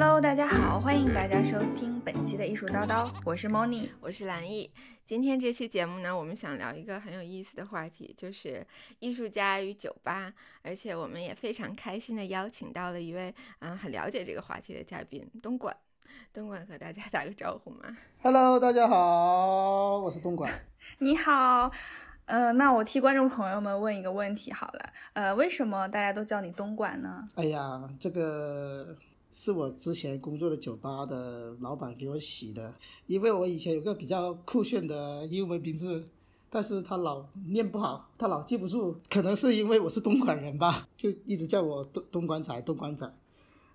[0.00, 4.70] Hello，大家好，欢迎大家收听本期的艺术叨叨，我是 Moni，我是蓝艺。
[5.04, 8.64] 今天这期节目呢，我们想聊一个很有意思的话题，就是
[9.00, 10.32] 艺术家与酒吧，
[10.62, 15.76] 而且我们也非常开心的邀请到了一位嗯很了解这个话题的嘉宾东莞。
[16.32, 17.98] 东莞和大家打个招呼嘛。
[18.22, 20.48] Hello，大家好，我是东莞。
[20.98, 21.72] 你好，
[22.26, 27.28] 呃，那我替观众朋友们问一个问题好了，呃，为什么大家都叫你东莞呢？
[27.34, 28.96] 哎呀，这个。
[29.30, 32.72] 是我之前工作的酒吧的老板给我洗的，
[33.06, 36.08] 因为我以前有个比较酷炫的英文名字，
[36.50, 43.12] 但是他老念不好，他老记不住，可能是因为我是东莞人吧，就一直叫我东东莞仔，东莞仔。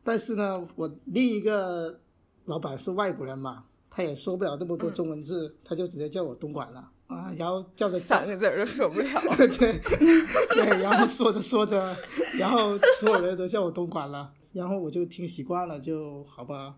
[0.03, 1.99] 但是呢，我另一个
[2.45, 9.07] 老板是外国人嘛，他也说不了那么多中文字，他就直接叫我东莞了啊，然后叫着三个字都说不了，
[9.37, 11.95] 对对，然后说着说着，
[12.39, 14.33] 然后所有人都叫我东莞了。
[14.53, 16.75] 然后我就听习惯了，就好吧。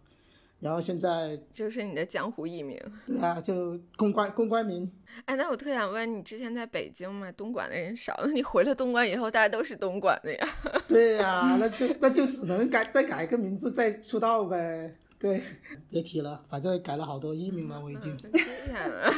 [0.61, 2.79] 然后现在就是你的江湖艺名。
[3.05, 4.89] 对啊，就公关公关名。
[5.25, 10.47] 哎，那我特想问你，之前在北京嘛，东莞的人少，那你回了东莞以后，大家都是东莞的呀？
[10.87, 14.95] 对呀，那就那就只能改再改个名字再出道呗。
[15.19, 15.41] 对，
[15.89, 18.15] 别提了，反正改了好多艺名了，我已经。
[18.17, 19.11] 天啊！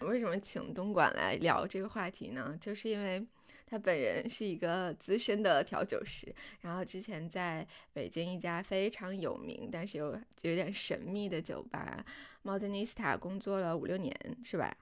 [0.06, 2.56] 为什么请东莞来聊这个话题呢？
[2.60, 3.26] 就是因为。
[3.72, 10.08] 他本人是一个资深的调酒师，然后之前在北京一家非常有名但是又
[10.42, 12.04] 有点神秘的酒吧
[12.44, 14.76] Modernista 工作了五六年，是吧？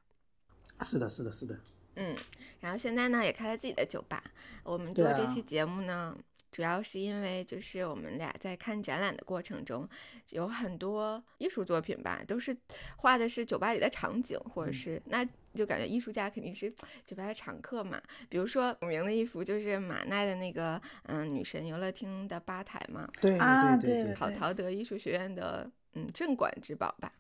[0.83, 1.57] 是的，是的，是的。
[1.95, 2.17] 嗯，
[2.59, 4.21] 然后现在呢也开了自己的酒吧。
[4.65, 6.19] 我们做这期节目呢。
[6.51, 9.89] 主要是因为，就是我们俩在看展览的过程中，
[10.31, 12.57] 有很多艺术作品吧，都是
[12.97, 16.71] 画的是酒吧里的场景，或者是那就感觉艺术家肯定是
[17.05, 18.01] 酒吧的常客嘛。
[18.29, 27.13] 比如说有名的一幅就是马奈的那个，嗯，女神游乐厅的吧台嘛，对啊，对对，陶陶德艺术学院的，嗯，镇馆之宝吧。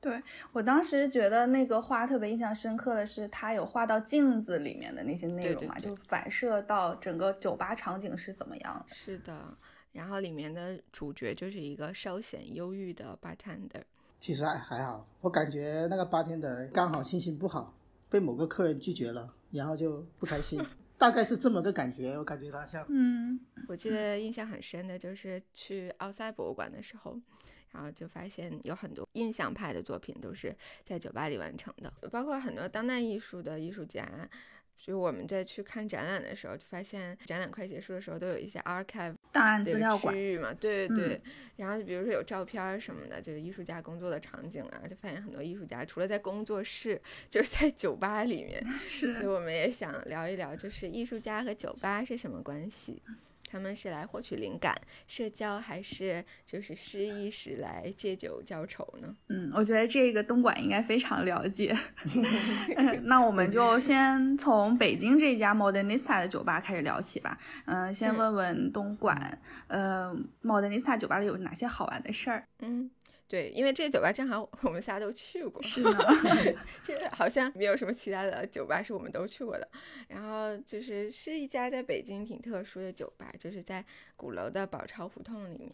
[0.00, 0.20] 对
[0.52, 8.94] 我当时觉得那个画特别印象深刻的是，他有画到镜子里面的那些内容嘛，就反射到整个酒吧场景是怎么样的。
[8.94, 9.56] 是的，
[9.92, 13.82] 然后里面的主角就是一个稍显忧郁的 bartender。
[14.18, 17.74] 其实还还好，我感觉那个 bartender 刚好心情不好，
[18.08, 20.64] 被某个客人拒绝了，然后就不开心，
[20.96, 22.16] 大概是这么个感觉。
[22.16, 22.86] 我感觉他像……
[22.88, 23.38] 嗯，
[23.68, 27.20] 我记得印象很深的就是去奥赛博物馆的时候。
[27.72, 30.54] 然后就发现有很多印象派的作品都是
[30.84, 34.08] 在酒吧里完成的，包括很多当代艺术的艺术家。
[34.78, 41.20] 就我们在去看展览的时候，就发现展览快结束的时候都有一些 archive 档案资料馆区域嘛，对对对。
[41.56, 47.00] 然后就比如说有照片什么的，就是艺术家工作的场景啊，就发现很多艺术家除了在工作室，
[47.30, 48.62] 就是在酒吧里面。
[48.86, 49.14] 是。
[49.14, 53.02] 所以我们也想聊一聊，就是艺术家和酒吧是什么关系。
[53.48, 54.74] 他们是来获取灵感、
[55.06, 59.14] 社交，还是就是失意时来借酒浇愁呢？
[59.28, 61.76] 嗯，我觉得这个东莞应该非常了解。
[63.04, 67.38] 那我们就先从北京这家 Modernista 的酒吧开始聊起吧。
[67.66, 72.44] 嗯，先问问东莞，呃，Modernista 酒吧里有哪些好玩的事儿？
[72.60, 72.90] 嗯。
[73.28, 75.98] 对，因为这个酒吧正好我们仨都去过，是 吗，
[76.84, 79.68] 这好像没有什么其他的酒吧是我们都去过的。
[80.08, 83.84] 然后就是是一家在北京挺特殊的酒吧，就是在
[84.14, 85.72] 鼓楼的宝钞胡同里面，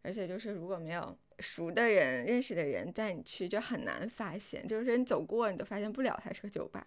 [0.00, 6.86] 而且就是如果没有熟的人、认识的人带你去，就很难发现，就是你走过你都发现不了它是个酒吧。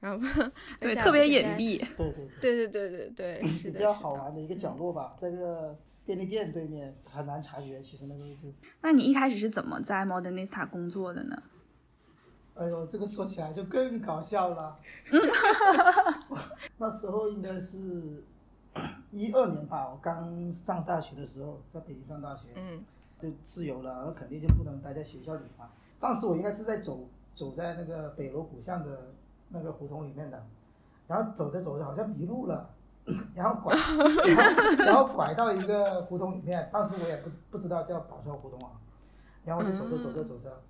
[0.00, 5.78] 然后对，特别隐蔽，对对对对对对对，是比较好玩的一个角落吧，在这个。
[6.06, 8.52] 便利店对面很难察觉，其实那个位置。
[8.80, 11.42] 那你一开始是怎么在 Modernista 工作的呢？
[12.54, 14.78] 哎呦，这个说起来就更搞笑了。
[16.78, 18.24] 那时候应该是
[19.10, 22.84] 一二年吧，我刚上大学的时候，在北京上大学，嗯，
[23.20, 25.68] 就自由了，那肯定就不能待在学校里嘛。
[25.98, 29.12] 当时我应该是在走走在那个北锣鼓巷的
[29.48, 30.46] 那个胡同里面的，
[31.08, 32.70] 然后走着走着好像迷路了。
[33.34, 38.72] 然后拐，然后然后拐到一个胡同里面，当时我也不不知道叫宝钞胡同啊，
[39.44, 40.62] 然后我就走着走着走着，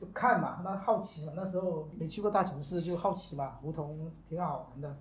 [0.00, 4.96] 就看嘛，那好奇嘛，那时候没去过大城市，就好奇嘛，胡同挺好玩的，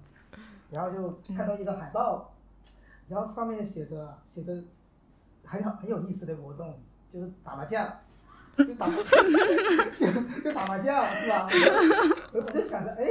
[0.69, 2.33] 然后就看到一张海报，
[3.07, 4.62] 然后上面写着写着
[5.45, 6.77] 很好很有意思的活动，
[7.10, 7.88] 就是打麻将，
[8.57, 8.88] 就打
[9.95, 11.48] 就就打麻将是吧？
[12.33, 13.06] 我我就想着哎。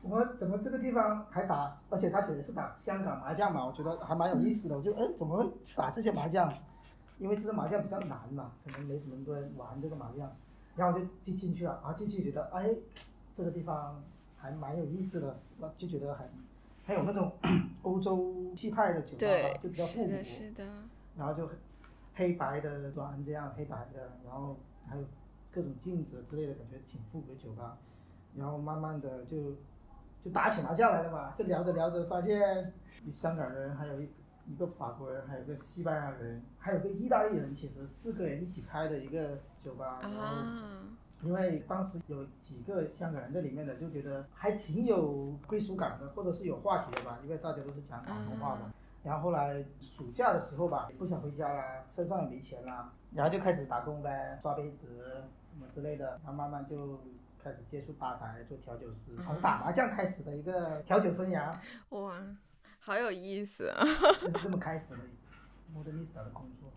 [0.00, 1.76] 怎么怎么这个地方还打？
[1.90, 4.76] 而且他写的是打香港麻将嘛，我觉得还蛮有意思的。
[4.76, 6.52] 我就哎，怎么会打这些麻将？
[7.18, 10.30] 因为这个麻将比较难嘛，可能没什么多人玩这个麻将。
[10.76, 12.70] 然后我就进进去了，啊，进去觉得哎，
[13.34, 14.00] 这个地方
[14.36, 15.36] 还蛮有意思的，
[15.76, 16.28] 就觉得很，
[16.84, 17.32] 还有那种
[17.82, 20.10] 欧洲气派的酒吧，就比较复古。
[20.10, 20.64] 是的，是的。
[21.16, 21.50] 然后就
[22.14, 24.56] 黑白的砖这样黑白的，然后
[24.86, 25.02] 还有
[25.50, 27.76] 各种镜子之类的，感觉挺复古的酒吧。
[28.36, 29.56] 然后慢慢的就
[30.28, 32.70] 就打起麻将来了嘛，就聊着聊着发现，
[33.10, 34.08] 香港人还有一
[34.46, 40.00] 一个法国人，还有一个西班牙人，还有个意大利人，其实四个人一起开的一个酒吧。
[40.02, 40.82] 然后啊，
[41.22, 48.72] 因为当时有几个香港人在里面的，就觉得还挺有归属感的，或者是有话题的吧，因为大家都是讲广东话嘛。
[49.02, 54.86] 然后后来暑假的时候吧，不想回家啦，身上也没钱啦，然后就开始打工呗，刷杯子
[55.52, 57.00] 什么之类的，然后慢慢就
[57.48, 61.56] 开始接触吧台，做调酒师，从打麻将开始的一个调酒生涯，
[61.88, 62.22] 哇，
[62.78, 63.82] 好有意思啊！
[64.20, 65.00] 就是这么开始的
[65.74, 66.70] modernista 的工作，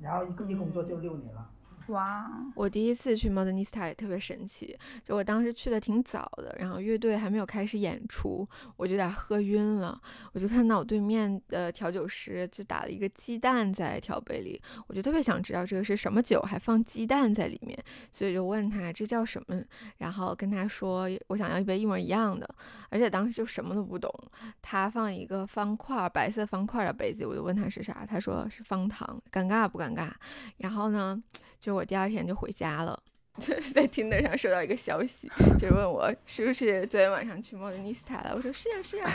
[0.00, 1.48] 然后一个一工作就六年了。
[1.88, 8.46] 哇，我第一次去 Modernista 也特别神奇，就我当时去的挺早的，然后乐队还没有开始演出，
[8.76, 10.00] 我就有点喝晕了，
[10.32, 17.78] 我就看到我对面的调酒师就打了一个鸡蛋在调杯里，我就特别想知道这个是什么酒，还放鸡蛋在里面，
[18.10, 19.62] 所以就问他这叫什么，
[19.98, 22.48] 然后跟他说我想要一杯一模一样的，
[22.90, 24.12] 而且当时就什么都不懂，
[24.60, 30.10] 他放一个方块白色方块的杯子，我就问他是啥，他说是方糖，尴尬不尴尬？
[30.56, 31.22] 然后呢？
[31.58, 32.98] 就我第二天就回家了，
[33.74, 38.32] 在 Tinder 上收到一个消息，就问我是不是昨天晚上去 Modernista 了。
[38.34, 39.10] 我说是啊是啊。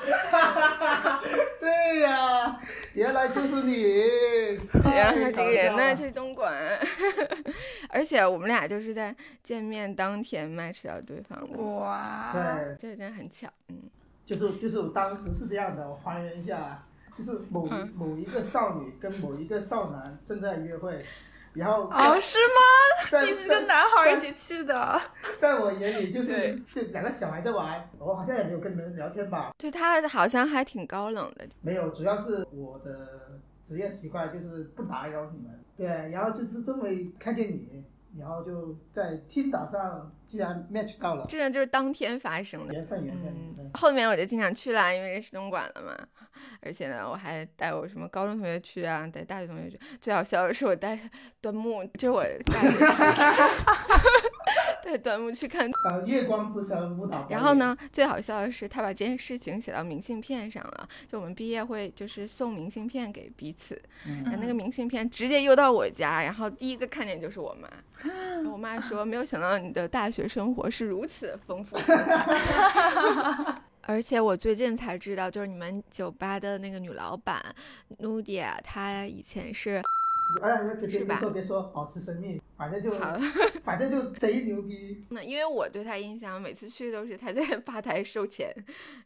[1.60, 2.58] 对呀，
[2.94, 4.02] 原来就是你。
[4.82, 6.78] 然后这个人呢，太搞笑了就是东莞，
[7.90, 12.42] 而且我们俩就是在见面当天 match 到对方的，哇，对，
[12.80, 13.46] 这真的很巧。
[13.68, 13.82] 嗯，
[14.24, 16.84] 就是就是我当时是这样的，我还原一下，
[17.24, 17.92] 就是某嗯。
[17.94, 21.04] 某一个少女跟某一个少男正在约会，
[21.54, 23.10] 然后哦，是吗？
[23.10, 25.00] 在你是跟男孩儿一起去的？
[25.38, 36.84] 在我眼里就是就两个小孩在玩，我好像也没有跟你们聊天吧，对他好像还挺高冷的，没有，主要是我的职业习惯就是不打扰你们，对，然后就是这么
[37.18, 37.84] 看见你，
[38.18, 42.72] 然后就在听打上居然 match 到了，真的就是当天发生的。
[42.72, 43.26] 缘分缘分，
[43.58, 45.94] 嗯，后面我就经常去啦，因为认识东莞了嘛。
[46.62, 49.78] 而且呢，我还带我什么高中同学去啊，带大学同学去。
[50.00, 50.98] 最好笑的是我带
[51.42, 52.70] 端木，就是我大学
[53.12, 53.22] 时
[54.82, 55.70] 带端木去看。
[55.90, 57.52] 呃，月光之神舞蹈，然后？
[57.52, 60.88] 呢，最好笑的是他把这件事情写到明信片上了。
[61.06, 63.74] 就我们毕业会就是送明信片给彼此，
[64.04, 67.68] 然后嗯，那个明信片直接邮到我家，然后第一个看见就是我妈。
[68.50, 72.26] 我妈说：“没有想到你的大学生活是如此丰富多彩。
[73.84, 77.42] ”而且我最近才知道，就是你们酒吧的那个女老板
[78.00, 79.82] Nudia，她以前是
[80.40, 83.18] 哎，别说别说，保持神秘，反正就好
[83.64, 88.52] 反正就贼牛逼，那因为我对他印象，每次去都是他在吧台收钱，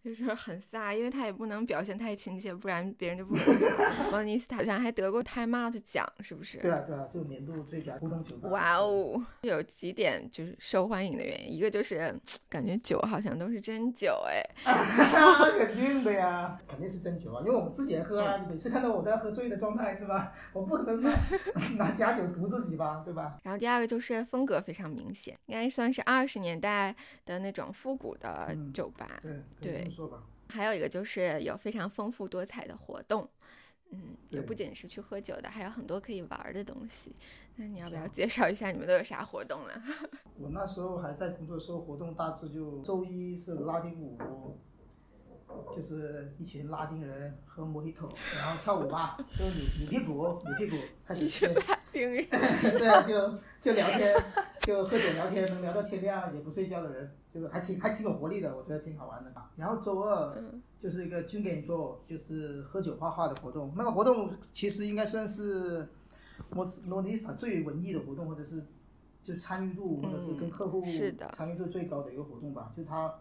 [0.05, 3.35] 就是很飒，因为他也不能表现太亲切，不然别人就不。
[4.13, 6.59] 王尼斯塔好像还得过 Time Out 奖，是不是？
[6.59, 8.49] 对啊对啊，就年度最佳互动酒吧。
[8.51, 12.15] 哇哦，有几点就是受欢迎的原因，一个就是
[12.49, 18.37] 感觉酒好像都是真酒哎，那 肯定的呀，肯定是真酒啊，因为我们自己也喝嗯啊。
[18.47, 20.33] 你每次看到我都要喝醉的状态是吧？
[20.53, 21.13] 我不可能
[21.55, 23.39] 拿拿假酒毒自己吧，对吧？
[23.43, 29.21] 然后第二个就是风格非常明显，应该算是二十年代的那种复古的嗯酒吧。
[29.23, 30.23] 对，对说吧。
[30.49, 33.29] 还有一个就是有非常丰富多彩的活动，
[33.91, 37.17] 嗯，就不仅是去喝酒的，还有很多可以玩儿的东西。
[37.57, 39.83] 那你要不要介绍一下你们都有啥活动呢？
[40.39, 44.17] 我那时候还在工作的时候，活动大致就周一是拉丁舞，
[45.75, 51.63] 就是一群拉丁人喝莫吉托，然后跳舞吧， 就扭扭屁股，扭屁股，开始对
[51.93, 52.27] 丁人
[52.79, 54.15] 对啊，就就聊天，
[54.63, 59.33] 就喝酒聊天，能聊到天亮也不睡觉的人，就是还挺还挺有活力的，我觉得挺好玩的。
[59.57, 63.73] 然后周二嗯就是一个就是喝酒画画的活动。
[63.77, 65.89] 那个活动其实应该算是
[66.51, 68.65] 莫诺尼斯塔最文艺的活动，或者是
[69.23, 70.83] 就参与度或者是跟客户
[71.33, 72.73] 参与度最高的一个活动吧。
[72.77, 73.13] 就它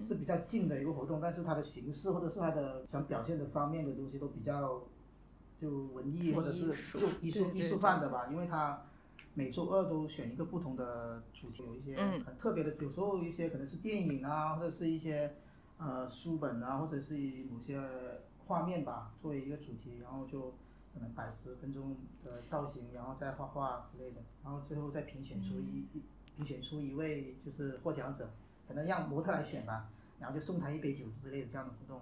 [0.00, 4.82] 是比较近的一个活动，但是它的形式或者是它的想表现的方面的东西都比较
[5.60, 8.82] 就文艺或者是就艺术艺术范的吧，因为它。
[9.32, 15.36] 每周二都选一个不同的主题，有一些嗯很特别的，有时候一些可能是电影啊，或者是一些
[15.78, 17.14] 呃书本啊，或者是
[17.48, 17.80] 某些
[18.46, 20.52] 画面吧，作为一个主题，然后就
[20.92, 26.02] 可能摆十分钟的造型，然后再画画之类的，然后最后再评选出一、一
[26.36, 28.28] 评选出一位就是获奖者，
[28.70, 29.88] 可能让模特来选吧，
[30.20, 32.00] 然后就送他一杯酒之类的这样的活动。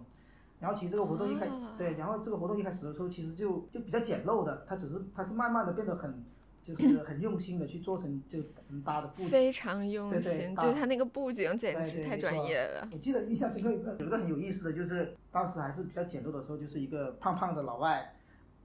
[0.61, 6.23] 然后其实这个活动一开、哦对，然后这个活动一开始的时候其实就就比较简陋的，它只是它是慢慢的变得很
[6.63, 9.29] 就是很用心的去做成就很大的布景。
[9.31, 12.87] 非常用对对心，大对他那个布景简直太专业了。
[12.93, 18.13] 我记得印象深刻有一个很有意思的，就是当时还是比较简陋的时候，就是一个胖胖的老外，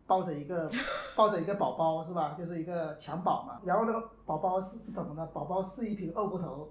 [0.05, 0.69] 抱着一个
[1.15, 2.35] 抱着一个宝宝是吧？
[2.37, 3.59] 就是一个襁褓嘛。
[3.63, 5.25] 然后那个宝宝是是什么呢？
[5.27, 6.69] 宝宝是一瓶二锅头，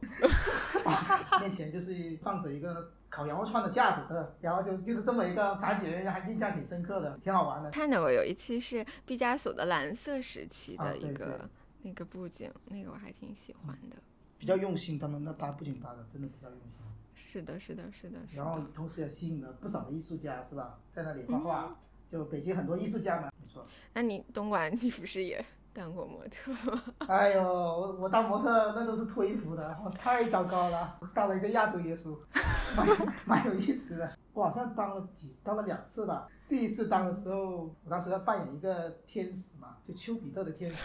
[1.40, 7.70] 面前就是放着一个烤羊肉串的架子，然后就就是这么一个场景，还印象挺深刻的，挺好玩的。
[7.70, 11.48] 看到过有一期是毕加索的蓝色时期的一个
[11.82, 13.96] 那个布景，那个我还挺喜欢的。
[14.38, 16.68] 比较用心，他们那搭布景搭的真的比较用心。
[17.14, 18.18] 是的，是的，是的。
[18.34, 20.78] 然后同时也吸引了不少的艺术家，是吧？
[20.92, 21.76] 在那里画画，
[22.12, 23.64] 就北京很多艺术家嘛，没错。
[23.94, 25.42] 那你东莞，你不是也
[25.72, 26.82] 当过模特吗？
[27.08, 32.14] 哎呦，我我当模特那都是脱衣服的，我太糟糕了，当了一个亚洲耶稣，
[32.76, 32.86] 蛮
[33.24, 34.06] 蛮有意思的。
[34.34, 36.28] 我好像当了几当了两次吧。
[36.50, 40.78] 第一次当的时候，我当时要扮演一个天使嘛，就丘比特的天使。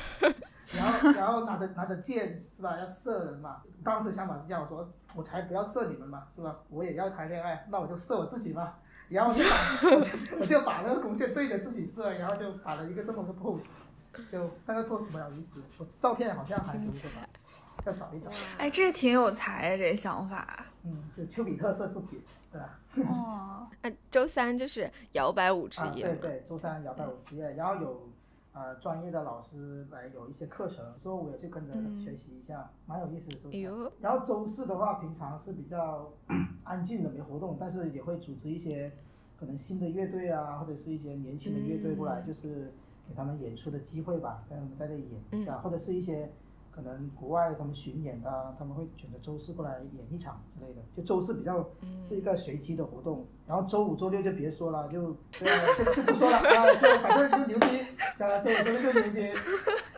[0.78, 2.78] 然后，然后拿着拿着剑是吧？
[2.78, 3.62] 要射人嘛。
[3.84, 6.58] 当时想法是这样，我说我才不要射你们嘛，是吧？
[6.70, 8.76] 我也要谈恋爱，那我就射我自己嘛。
[9.10, 13.64] 然后就把我 就我就把那个弓箭对着自己射，然后就摆了一个这么个 pose，
[14.32, 15.62] 就那个 pose 蛮有意思。
[15.78, 17.28] 我照片好像还留着吧，
[17.86, 18.30] 要找一找。
[18.58, 20.66] 哎，这挺有才，这想法。
[20.84, 22.22] 嗯，就丘比特射自己，
[22.52, 22.80] 对吧？
[23.10, 23.68] 哦。
[23.82, 26.06] 那周三就是摇摆舞之夜。
[26.08, 28.10] 对对，周三摇摆舞之夜，然后有。
[28.58, 31.74] 呃，专业的老师来有一些课程，所以我也就跟着
[32.04, 33.36] 学习一下，蛮有意思的。
[33.36, 33.52] 周
[34.02, 36.12] 然后周四的话，平常是比较
[36.64, 38.92] 安静的，没活动，但是也会组织一些
[39.40, 42.72] 可能新的乐队啊，或者是一些年轻的乐队过来，就是
[43.08, 46.32] 给他们演出的机会吧，让他们在这里演一下，或者是一些。
[46.70, 50.82] 可能国外他们巡演的，他们会选择周四过来演一场之类的。
[50.96, 51.68] 就周四比较
[52.08, 55.46] 是一个随机的活动，然后周五、周六就别说了，就就
[55.96, 57.80] 就不说了啊，就反正就牛逼，
[58.22, 59.32] 啊，周五、周六就牛逼，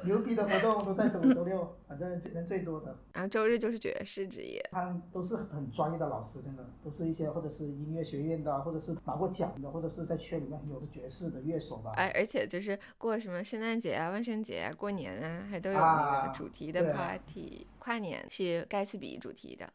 [0.04, 2.96] 牛逼的活动都在周五、周六，反正人最多的。
[3.12, 11.92] 然后周日就是爵士之夜，他们都是很专业的老师，真的都是一些或者是音乐学院的，或者是拿过奖的，或者是在圈里面很有的爵士的乐手吧。
[11.96, 16.70] 哎，而且就是过什么圣诞节啊、万圣节啊、过年啊，还都有那个主题。
[16.70, 19.68] 的 party 跨年是盖茨比主题的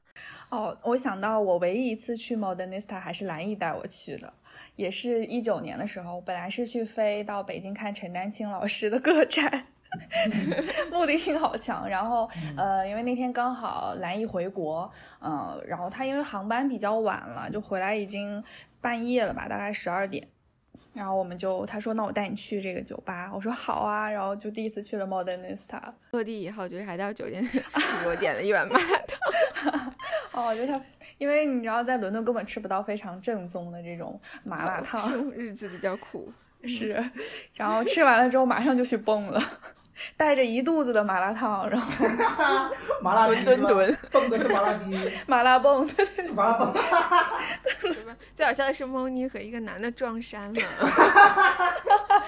[0.50, 4.32] 哦，我想到我唯一一次去 Modernista 还是蓝毅带我去的，
[4.76, 9.66] 也是一九年的时候，本来是去飞到北京看陈丹青老师的个展，
[10.92, 11.88] 目的性好强。
[11.88, 14.88] 然后呃，因为那天刚好蓝毅回国，
[15.20, 18.42] 嗯，然后他因为航班比较晚了，就回来已经
[18.80, 20.28] 半夜了吧，大概十二点。
[20.94, 25.80] 然后我们就他说那我带你去这个酒吧，我说好啊，然后就第一次去了 Modernista。
[26.12, 29.92] 落地以后就是还到酒店给我点了一碗麻辣烫。
[30.32, 30.80] 哦，我觉得他
[31.18, 36.32] 因为你知道在伦敦根本吃不到非常正宗的这种麻辣烫，日子比较苦
[36.64, 37.02] 是。
[37.54, 39.42] 然后吃完了之后马上就去蹦了。
[40.16, 41.90] 带着一肚子的麻辣烫，然后
[43.02, 46.74] 麻辣墩墩墩，蹦的是麻辣鸡，麻辣蹦，对对，麻辣蹦。
[48.34, 50.62] 最好笑的是，猫妮和一个男的撞衫了，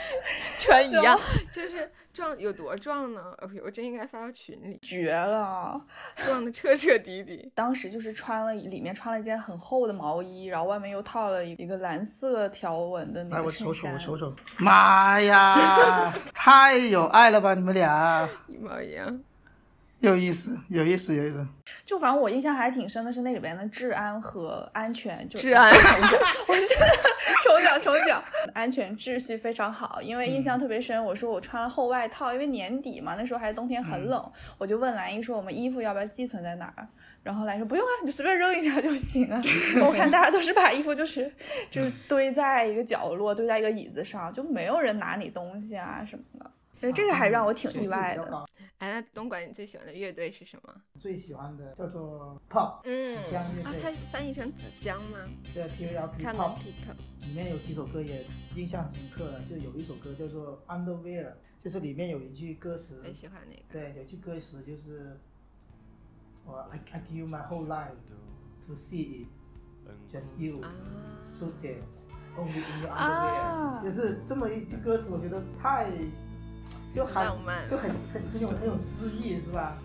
[0.58, 1.18] 穿一样，
[1.52, 1.90] 就是。
[2.16, 3.20] 撞有多壮呢？
[3.37, 5.78] 哎呦，我真应该发到群里，绝了，
[6.16, 7.52] 壮的彻彻底底。
[7.54, 13.92] 当时就是穿了里面穿了一件很厚的毛衣，然后外面又套了一个蓝色条纹的那个衬衫。
[13.92, 19.20] 我瞅瞅，我瞅瞅，妈呀，太有爱了吧，你们俩一模一样。
[20.06, 21.46] 有意思，有意思，有意思。
[21.84, 25.70] 就反正我印象还挺深的是那里边的治安和安全，就治安，
[26.48, 26.86] 我觉得
[27.42, 28.22] 重讲重讲，
[28.54, 30.00] 安全秩序非常好。
[30.00, 36.86] 因为印象特别深，我说我穿了厚外套，因为年底嘛，那时候还冬天很冷，我就问兰姨说我们衣服要不要寄存在哪儿？
[37.22, 39.42] 然后兰姨说不用啊，你就随便扔一下就行啊。
[39.84, 41.30] 我看大家都是把衣服就是
[41.70, 46.50] 就是堆在一个角落，堆在一个椅子上，就没有人拿你东西啊什么的。
[46.78, 48.44] 所以这个还让我挺意外的。
[48.78, 50.83] 哎，那东莞你最喜欢的乐队是什么？
[51.00, 53.73] 最喜欢的叫做 Pop，嗯，紫江乐队。
[53.73, 55.18] 啊，它翻译成子江吗？
[55.54, 56.59] 对，T V R P Pop。
[56.62, 58.23] 里面有几首歌也
[58.54, 61.33] 印象很深刻的，就有一首歌叫做 Underwear，
[61.64, 63.00] 就是里面有一句歌词。
[63.02, 63.62] 很喜欢那个。
[63.73, 65.18] 对，有句歌词就是
[66.45, 67.97] 我 I I give my whole life
[68.66, 70.61] to see it，just you
[71.26, 71.80] stood there
[72.37, 75.90] only in your underwear，就是这么一句歌词，我觉得太。
[76.94, 77.14] 就很
[77.70, 79.78] 就很很很有很有诗意，是吧？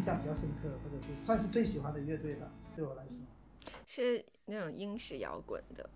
[0.00, 3.12] 印象比较深刻，或者是算是最喜欢的乐队吧，对我来说。
[3.86, 5.90] 是那种英式摇滚的。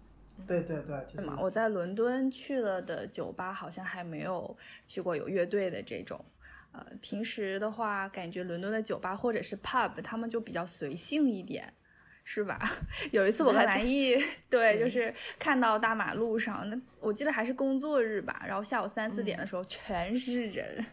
[0.47, 4.55] 对对对，就是我在伦敦去了的酒吧，好像还没有
[4.87, 6.23] 去过有乐队的这种。
[6.73, 11.73] 呃，平时的话，感觉伦敦的酒吧或者是 pub，他们就比较随性一点，
[12.25, 12.61] 是吧？
[13.11, 20.85] 有一次我和南艺， 对，就是看到大马路上，那我记得还是工作日吧，然后下午三四点的时候，全是人，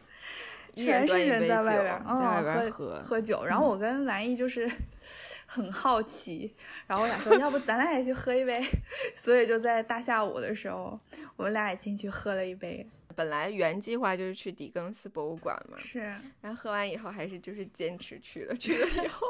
[0.73, 3.43] 全是人在外边，在外边，喝喝酒。
[3.45, 4.69] 然后我跟兰姨就是
[5.45, 6.53] 很好奇，
[6.87, 8.63] 然后我俩说， 要不咱俩也去喝一杯？
[9.15, 10.99] 所以就在大下午的时候，
[11.35, 12.85] 我们俩也进去喝了一杯。
[13.13, 15.99] 本来原计划就是去狄更斯博物馆嘛，是，
[16.39, 19.27] 然后喝完以后还是就是坚持去了，去了以后，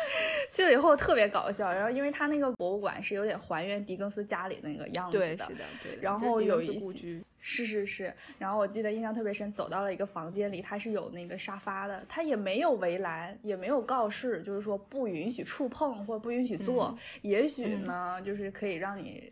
[0.50, 5.98] 去了以后特别搞笑，然后因为他那个博物馆是有点还原狄更斯家里那个样子的，对，是的，对。
[6.00, 19.28] 然后有一些是是是，然后我记得印象特别深，走到了一个房间里，它是有那个沙发的，它也没有围栏，也没有告示，就是说不允许触碰或不允许坐，也许呢，就是可以让你。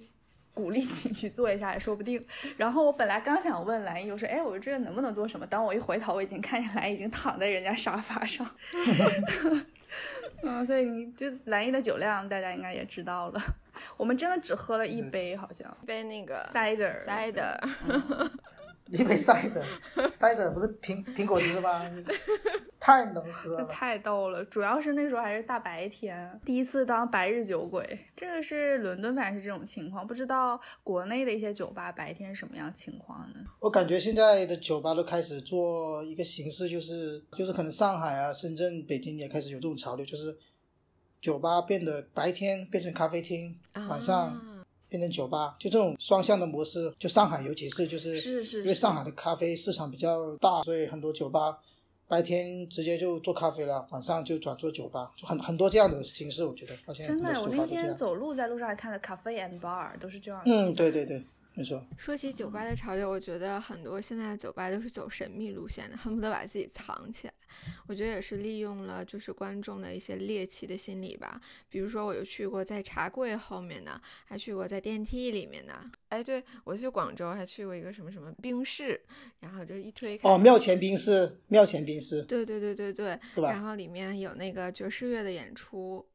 [0.52, 2.23] 鼓励你去做一下也说不定。
[2.57, 8.45] 然后我本来刚想问蓝姨，我说：“哎，我说这个能不能做什么？”当我一回头，我已经看见蓝姨已经躺在人家沙发上。
[10.42, 13.40] 嗯，所以你就蓝一的酒量，大家应该也知道了。
[13.97, 17.59] 我们真的只喝了一杯，好像一杯那个 cider cider。
[18.90, 19.64] 因为晒的，
[20.12, 21.82] 晒的不是苹苹果汁吗？
[22.80, 24.44] 太能喝了，太逗了。
[24.47, 28.06] 主要是那时候还是大白天，第一次当白日酒鬼。
[28.16, 30.06] 这个是伦敦，反正是这种情况。
[30.06, 33.40] 不知道国内的一些酒吧白天什么样情况呢？
[33.61, 40.37] 我感觉现在的酒吧都开始做一个形式，就是就是可能上海啊、深圳、北京也开始有这种潮流，就是
[41.20, 43.54] 酒吧变得白天变成咖啡厅，
[43.88, 44.40] 晚上。
[44.90, 51.59] 变成酒吧，就这种双向的模式，就上海，尤其是就是是是，因为上海的咖啡市场比较大，所以很多酒吧
[52.09, 56.75] 白天直接就做咖啡了，晚上就转做酒吧，就很很多这样的形式，我觉得。
[56.92, 60.42] 真的，我那天走路在路上还看到咖啡 and bar 都是这样。
[60.44, 61.24] 嗯，对对对。
[61.96, 67.35] 说起酒吧的潮流，我觉得很多现在的酒吧都是走神秘路线的，恨不得把自己藏起来。
[67.87, 71.40] 我觉得也是利用了就是观众的一些猎奇的心理吧。
[71.68, 75.75] 比如说，我就去过在茶柜后面的，还去过在电梯里面的。
[76.09, 79.01] 哎，对我去广州还去过一个什么什么冰室，
[79.40, 82.23] 然后就一推开哦，庙前冰室，庙前冰室。
[82.23, 86.07] 对对对对对，然后里面有那个爵士乐的演出。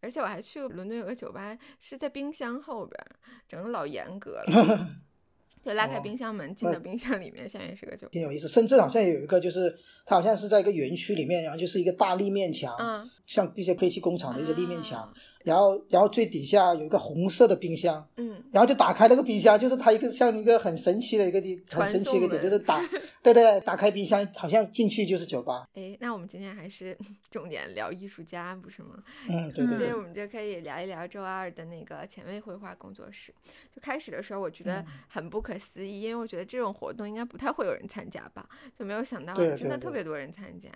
[0.00, 3.06] 而且我还去过伦敦有个酒吧，是在冰箱后边，
[3.46, 4.88] 整个老严格了，
[5.62, 8.48] 就拉开冰箱门进到冰箱里面，下面是个酒，挺有意思。
[8.48, 15.12] 深圳好像也有一个，就是它好像是在一个园区里面，然后就是一个大立面墙，嗯，像一些废弃工厂的一些立面墙。
[15.42, 22.78] 然后，然后最底下有一个红色的冰箱，嗯，然后就打开那个冰箱，就是它一个像一个很神奇的一个地，很神奇一个点，就是打，
[23.22, 25.66] 对对，打开冰箱，好像进去就是酒吧。
[25.74, 26.96] 哎，那我们今天还是
[27.30, 29.02] 重点聊艺术家，不是吗？
[29.30, 29.78] 嗯，对对。
[29.78, 33.32] 所以我们就可以聊一聊周二的那个前卫绘画工作室。
[33.74, 38.46] 就开始的时候，我觉得很不可思议，因为我觉得这种活动应该不太会有人参加吧，
[38.78, 40.68] 就没有想到真的特别多人参加。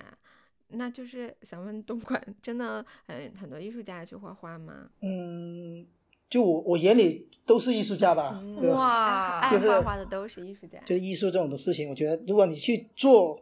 [0.68, 4.90] 那就是想问东莞，真的很很多艺术家去画画吗？
[5.00, 5.86] 嗯，
[6.28, 8.42] 就我我眼里都是艺术家吧。
[8.62, 10.78] 哇，爱画画的都是艺术家。
[10.80, 13.40] 就是艺术这种的事情，我觉得如果你去做，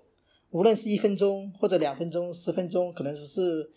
[0.50, 3.70] 无论是一分钟或者两分钟、十分钟，可能只是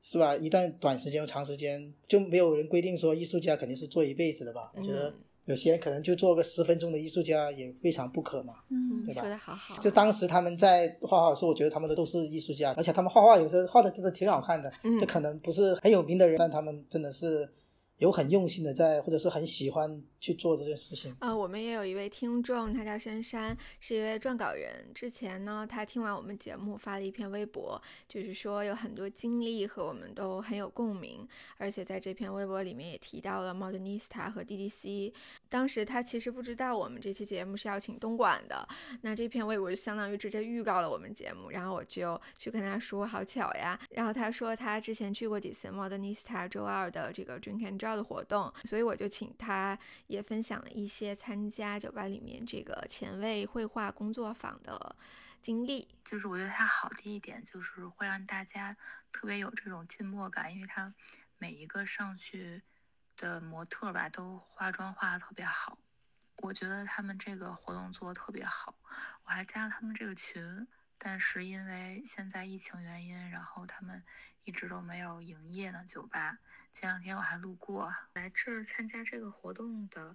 [0.00, 0.36] 是吧？
[0.36, 4.72] 一段短时间长时间，就没有人规定说艺术家肯定是做一辈子的吧？
[4.76, 5.14] 我觉得。
[5.46, 9.22] 有些人可能就做个十分钟的艺术家也非常不可嘛，嗯，对吧？
[9.22, 9.76] 说的好好。
[9.80, 17.48] 就当时他们在画画的时候，我觉得他们的都是艺术家，而且他们画画有时候画的真的挺好看的，就可能不是很有名的人，但他们真的是。
[17.98, 21.16] 有很用心的在，或者是很喜欢去做这件事情。
[21.20, 24.86] 呃，我们也有一位听众，他叫珊珊，是一位撰稿人。
[24.94, 35.14] 之前呢，他听完我们节目发了一篇微博，就是说有很多经历和我们都很有共鸣，而且在这篇微博里面也提到了 Modernista 和 DDC。
[35.48, 38.68] 当时他其实不知道我们这期节目是要请东莞的，
[39.00, 41.48] 那这篇微博就相当于直接预告了我们节目。
[41.50, 43.78] 然后我就去跟他说，好巧呀。
[43.90, 54.96] 然后他说他之前去过几次 Modernista 周二的这个 Drink and 要的活动，所以我就请他也分享了一些参加酒吧里面这个前卫绘画工作坊的
[55.40, 55.88] 经历。
[56.04, 58.76] 就是我觉得它好的一点就是会让大家
[59.12, 60.92] 特别有这种静默感，因为他
[61.38, 62.62] 每一个上去
[63.16, 65.78] 的模特吧都化妆化的特别好。
[66.38, 68.74] 我觉得他们这个活动做的特别好，
[69.24, 70.66] 我还加了他们这个群，
[70.98, 74.04] 但是因为现在疫情原因，然后他们
[74.44, 76.38] 一直都没有营业呢酒吧。
[76.78, 80.14] 前两天我还路过来这儿参加这个活动的，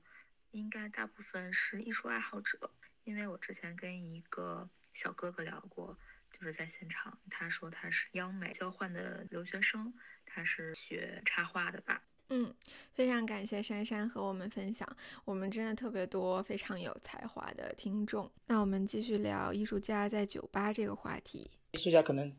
[0.52, 2.70] 应该大部分是艺术爱好者，
[3.04, 5.98] 因为我之前跟一个小哥哥聊过，
[6.32, 9.92] 就是在现场，他说他是央美交换的留学生，
[10.24, 12.04] 他是学插画的吧。
[12.30, 12.54] 嗯，
[12.94, 14.88] 非常感谢珊珊和我们分享，
[15.26, 18.32] 我们真的特别多非常有才华的听众。
[18.46, 21.50] 那我们继续聊艺术家在酒吧这个话题。
[21.72, 22.32] 艺术家可能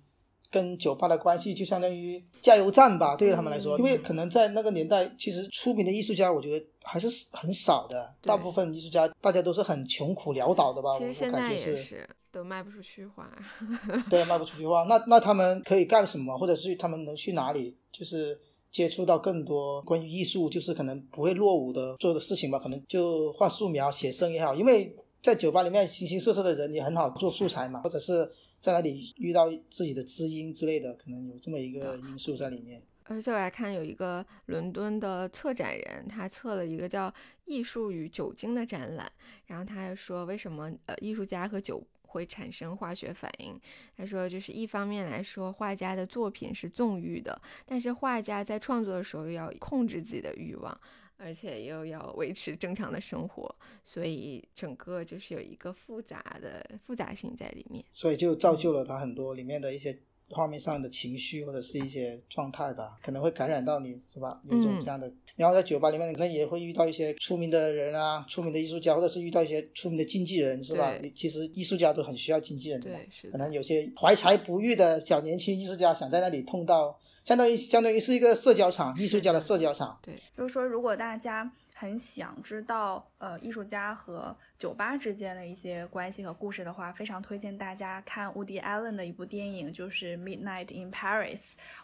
[0.53, 8.15] 跟酒吧的关系就相当于加油站吧，对于他们来说，因为可能在那个年代，其实出名的艺术家，我觉得还是很少的。
[8.23, 10.91] 大部分艺术家大家都是很穷苦潦倒的吧？
[10.97, 13.29] 其实现在也是都卖不出去画。
[14.09, 14.85] 对，卖不出去画。
[14.85, 17.75] 那那他们可以干什么，或者是他们能去哪里？
[17.91, 18.39] 就是。
[18.73, 28.33] 接触到更多关于艺术，就是可能不会落伍的做的事情吧，可能就画素描、写生也好，因为在酒吧里面形形色色的人也很好做素材嘛，或者是
[28.63, 32.81] 在那里遇到自己的知音之类的，可能有这么一个因素在里面。
[33.05, 37.11] 而且我还看有一个伦敦的策展人，他策了一个叫
[37.45, 39.13] 《艺术与酒精》的展览，
[39.47, 41.87] 然后他还说为什么呃艺术家和酒。
[42.13, 43.59] 会产生化学反应。
[43.97, 50.79] 他说，就是一方面来说，画家的作品是纵欲的，但是画家在创作的时候要控制自己的欲望，
[51.23, 53.55] 而且又要维持正常的生活，
[53.85, 57.85] 所以整个就是有一个复杂的复杂性在里面。
[57.93, 59.99] 所以就造就了他很多里面的一些。
[60.35, 64.41] 画面上的情绪或者是一些状态吧，可能会感染到你，是吧？
[64.49, 65.13] 有种这样的。
[65.37, 70.91] 然后在酒吧里面，你可能也会遇到一些出名的人啊，出名的艺术家，或者是遇到一些出名的经纪人，是吧？
[71.15, 72.89] 其实艺术家都很需要经纪人的。
[72.89, 79.99] 对，可能有些怀才不遇的小年轻艺术家想在那里碰到，相当于相当于是一个社交场，艺术家的社交场。
[80.03, 81.51] 对，就是说，如果大家。
[81.75, 91.39] 很想知道，呃，艺术家和酒吧之间的一些关系和故事的话，非常推荐大家看 Woody Allen 的一部电影，就是《Midnight in Paris》。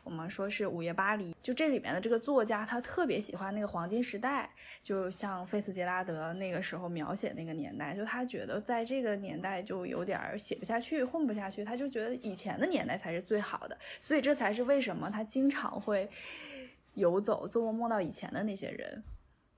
[0.04, 1.34] 我们说是午夜巴黎。
[1.42, 4.48] 就这里面的这个作家，他特别喜欢那个黄金时代，
[4.82, 13.76] 就像费斯杰拉德那个时候描写那个年代，就他觉得在这个年代就有点写不下去，混不下去，他就觉得以前的年代才是最好的。
[13.98, 16.08] 所以这才是为什么他经常会
[16.94, 19.02] 游走，做梦梦到以前的那些人。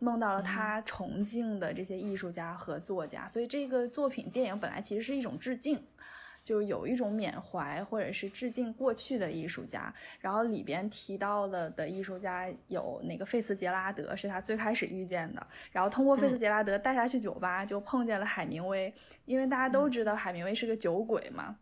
[0.00, 5.80] 梦到了他崇敬的这些艺术家和作家，所以这个作品电影本来其实是一种致敬，
[6.42, 9.94] 就有一种缅怀或者是致敬过去的艺术家。
[10.18, 15.46] 然后里边提到了的艺术家有那个费茨杰拉德，是他最开始遇见的。
[15.70, 18.92] 然后通过费茨杰拉德带他去酒吧，就碰见了海明威，
[19.26, 21.56] 因为大家都知道海明威是个酒鬼嘛。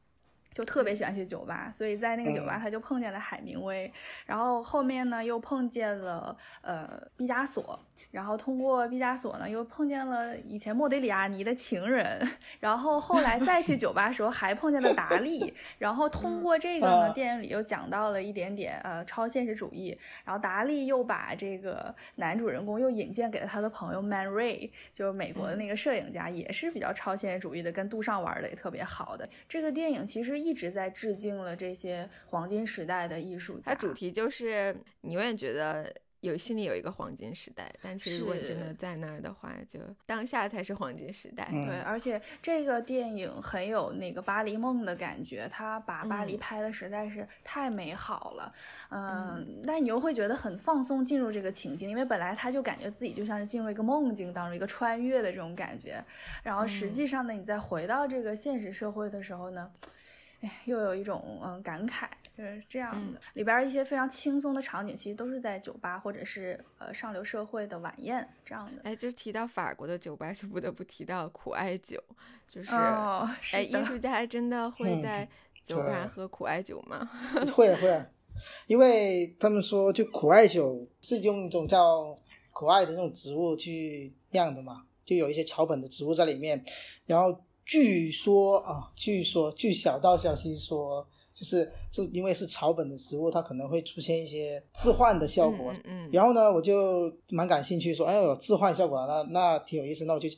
[0.50, 3.92] 就特别喜欢去酒吧，所以在那个酒吧他就碰见了海明威，
[4.26, 7.78] 然后后面呢又碰见了呃毕加索，
[8.10, 12.20] 然后通过毕加索呢又碰见了以前莫德里亚尼的情人，
[12.58, 29.28] 然后后来再去酒吧时候还碰见了达利， 然后通过这个呢电影里又讲到了一点点呃超现实主义，然后达利又把这个男主人公又引荐给了他的朋友 Man Ray，就是美国的那个摄影家，也是比较超现实主义的，跟杜尚玩的也特别好的。
[29.48, 30.38] 这个电影其实。
[30.38, 33.62] 一直在致敬了这些黄金时代的艺术家。
[33.64, 41.48] 它主题就是你永远觉得有心里有一个黄金时代，但其实如果真的在那儿的话，就当下才是黄金时代。
[41.50, 48.52] 对，而且这个电影很有那个巴黎梦的感觉，他把巴黎拍的实在是太美好了。
[48.90, 56.04] 嗯，但你又会觉得很放松，进入这个情境，因为本来他就感觉自己就像是进入一个梦境当中，一个穿越的这种感觉。
[56.42, 59.70] 然后实际上呢，你再回到这个现实社会的时候呢？
[60.40, 62.06] 哎，又有一种嗯感慨，
[62.38, 63.20] 就是这样的。
[63.34, 68.82] 里边一些非常轻松的场景，其实都是在酒吧或者是呃上流社会的晚宴这样的。
[68.84, 72.00] 哎，就提到法国的酒吧，就不得不提到苦艾酒，
[72.48, 75.28] 就是哦哎，艺术家真的会在
[75.64, 77.10] 酒吧喝苦艾酒吗？
[77.52, 78.04] 会会，
[78.68, 82.16] 因为他们说就苦艾酒是用一种叫
[82.52, 86.64] 苦艾的那种植物去酿的嘛，就有一些草本的植物在里面，
[87.04, 87.42] 然后。
[87.70, 91.06] 据说啊，据说据小道消息说，
[91.38, 95.72] 就是就因为是草本的植物，它可能会出现一些置换的效果。
[95.84, 100.28] 嗯，然后呢，我就蛮感兴趣，说哎呦，置换效果，那那挺有意思，那我就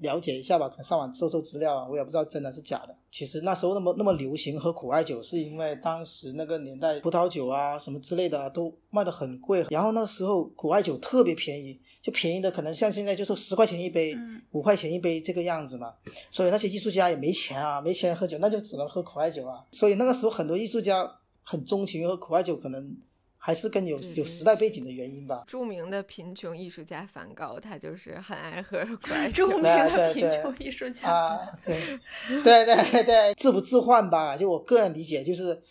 [0.00, 2.94] 了解一下吧，可能上网搜搜资料啊，我也不知道真的是假的。
[3.10, 11.80] 其实那时候那么那么流行喝苦艾酒，是因为当时那个年代葡萄酒啊什么之类的都卖的很贵，然后那时候苦艾酒特别便宜。
[12.00, 14.16] 就便宜的可能像现在就是十块钱一杯，
[14.52, 15.92] 五块钱一杯这个样子嘛，
[16.30, 19.62] 所以那些艺术家也没钱啊，没钱喝酒，那就只能喝苦艾酒啊。
[19.72, 22.96] 所以那个时候很多艺术家很钟情于喝苦艾酒，可能
[23.48, 25.42] 还是跟有有时代背景的原因吧。
[25.46, 28.84] 著名的贫穷艺术家梵高，他就是很爱喝。
[29.32, 31.98] 著名的贫穷艺术家啊，对
[32.44, 34.36] 对对对，置不置换吧？
[34.36, 35.62] 就我个人理解就是。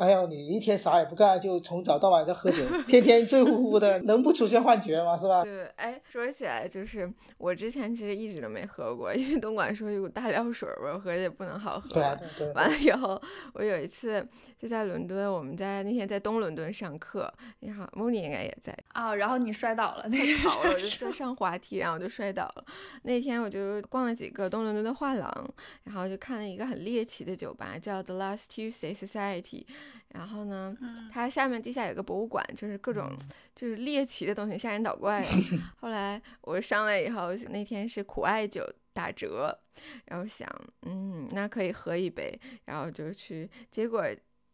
[0.00, 5.14] 哎呦，你一天啥也不干，就从早到晚在喝酒，天天醉乎乎的， 能不出现幻觉吗？
[5.14, 5.44] 是吧？
[5.44, 11.88] 对，哎，说起来就是我之前其实一直都没喝过，因为东莞说有股大料水味，喝也不能好喝。
[11.90, 12.52] 对对。
[12.54, 13.20] 完了以后，
[13.52, 19.14] 我有一次就在伦敦，我们在那天在东伦敦上课，你好，莫妮应该也在啊。
[19.14, 20.16] 然后你摔倒了，那
[20.48, 22.64] 好了，我就在上滑梯，然后我就摔倒了。
[23.02, 29.64] 那天我就逛了几个东伦敦的画廊，然后就看了一个很猎奇的酒吧，叫 The Last Tuesday Society。
[30.12, 30.76] 然后呢，
[31.12, 33.16] 它下面地下有个博物馆，就是各种
[33.54, 35.24] 就是猎奇的东西，吓人倒怪。
[35.80, 39.56] 后来我上来以后，那天是苦艾酒打折，
[40.06, 40.48] 然后想，
[40.82, 44.04] 嗯，那可以喝一杯，然后就去，结果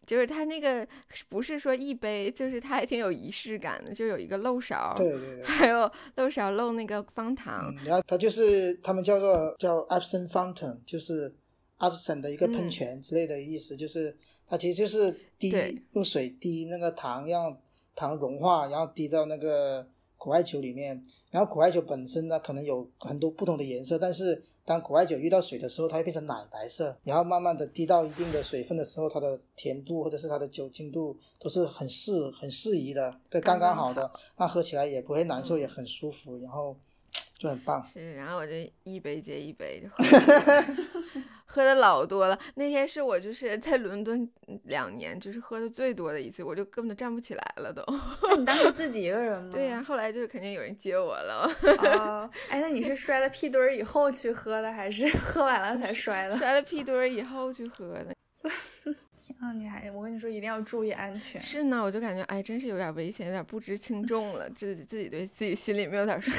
[0.04, 0.86] 就是它那个
[1.30, 11.34] 不是说一杯，就是它还挺有仪式感的，就有一个漏勺，对对对，还有漏勺漏那个方糖，然后它就是他们叫做叫 absent fountain，就是
[11.78, 14.14] absent 的一个喷泉之类的意思，就是。
[14.48, 15.52] 它其实就是滴
[15.92, 17.56] 用水滴那个糖，让
[17.94, 21.04] 糖融化，然后滴到那个苦艾酒里面。
[21.30, 26.96] 然后苦艾酒本身呢，可能有很多不同的颜色，但是当苦艾酒遇到水的时候，它会变成奶白色。
[27.04, 36.38] 然后慢慢的滴到一定的水分的时候，它的甜度或者是它的酒精度都是很适很适宜的，对，刚刚好的，那喝起来也不会难受，也很舒服。
[36.38, 36.76] 然后。
[37.38, 40.02] 就很棒，是，然后我就一杯接一杯就喝，
[41.56, 42.38] 喝的老多了。
[42.56, 44.30] 那天是我就是在伦敦
[44.64, 47.82] 两年就是喝的最多的一次，我就根本都站不起来了都。
[48.36, 49.50] 你当时自己一个人 吗？
[49.50, 51.50] 对呀，后来就是肯定有人接我了。
[51.98, 56.36] 哦， 哎，那你是摔了屁墩儿以后去喝的，还是 喝完了才摔的？
[56.36, 58.14] 摔了屁墩儿以后去喝的。
[59.26, 61.40] 天啊，你还，我跟你说一定要注意安全。
[61.40, 66.30] 是呢，我就感觉哎，真是有点危险，有点不知轻重了，自己自己对自己心里没有点数。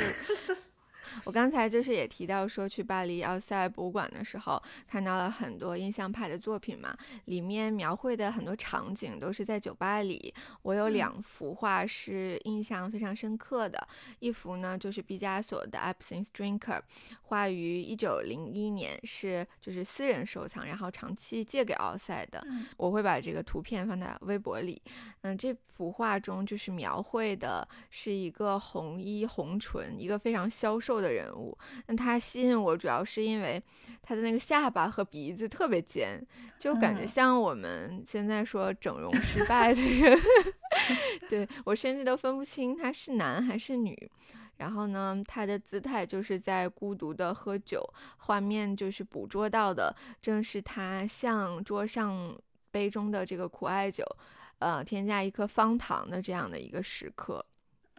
[1.24, 10.34] 我刚才就是也提到说，去巴黎奥赛博物馆的时候，看到了很多印象派的作品嘛，里面描绘的很多场景都是在酒吧里。
[10.64, 13.88] 我有两幅画是印象非常深刻的，
[14.20, 16.80] 一幅呢就是毕加索的《Absinthe Drinker》，
[17.22, 22.46] 画于一九零一年，是就是私人收藏，然后长期借给奥赛的。
[22.76, 24.82] 我会把这个图片放在微博里。
[25.22, 30.98] 嗯，这幅画中就是描绘的是一个红衣红唇，一个非常消瘦。
[30.98, 33.62] 的人物，那他吸引我主要是因为
[34.02, 36.20] 他的那个下巴和鼻子特别尖，
[36.60, 40.18] 就感觉像我们现在说整容失败的人。
[41.30, 44.10] 对我甚至都分不清他是男还是女。
[44.58, 52.36] 然后呢，他的姿态就是在孤独的喝酒，画面就是捕捉到的正是他向桌上
[52.72, 54.04] 杯中的这个苦艾酒，
[54.58, 57.46] 呃，添加一颗方糖的这样的一个时刻。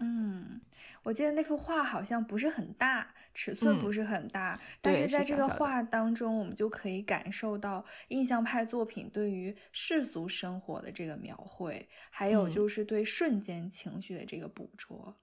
[0.00, 0.60] 嗯，
[1.02, 15.16] 我记得那幅画好像不是很大，尺寸不是很大，但是在这个画当中，我们就可以感受到印象派作品对于世俗生活的这个描绘，还有就是对瞬间情绪的这个捕捉。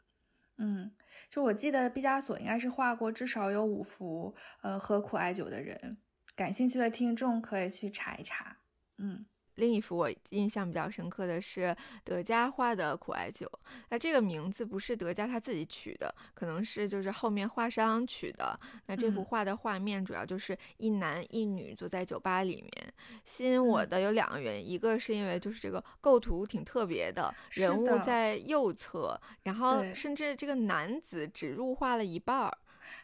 [0.57, 0.91] 嗯，
[1.29, 5.97] 就我记得毕加索应该是画过至少有五幅，呃，喝苦艾酒的人，
[6.35, 8.57] 感兴趣的听众可以去查一查。
[8.97, 9.25] 嗯。
[9.55, 13.49] 另一幅我印象比较深刻的是德加画的苦艾酒，
[13.89, 18.59] 那这个名字不是德加他自己取的，可能是就是后面画商取的。
[18.87, 22.93] 那这幅画的画面主要就是一男一女坐在酒吧里面。
[23.23, 32.57] 吸引我的有两个原因，一个是因为就是这个构图挺特别的，人物在右侧，然后甚至这个男子只入画了一半儿。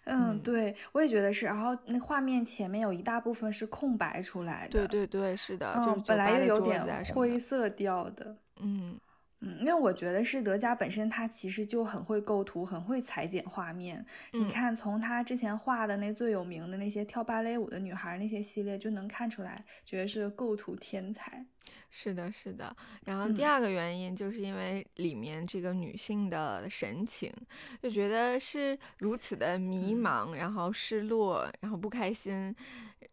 [0.06, 1.46] 嗯，对，我也觉得是。
[1.46, 4.88] 然后那画面前面有一大部分是空白出来的。
[4.88, 8.36] 对对对，是的，就本来也有点灰色调的。
[8.60, 9.00] 嗯
[9.44, 14.06] 嗯，因为我觉得是德加本身他其实就很会构图，很会裁剪画面。
[14.32, 21.46] 你看，从他之前画的那最有名的那些跳芭蕾舞的女孩那些系列就能看出来，觉得是构图天才。
[21.90, 22.74] 是的，是的。
[23.04, 27.34] 然后第二个原因就是因为里面这个女性的神情，
[27.82, 32.56] 就觉得是如此的迷茫，然后失落，然后不开心。